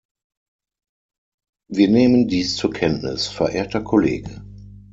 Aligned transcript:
Wir 1.69 1.87
nehmen 1.87 2.27
dies 2.27 2.55
zur 2.55 2.73
Kenntnis, 2.73 3.27
verehrter 3.27 3.81
Kollege. 3.81 4.41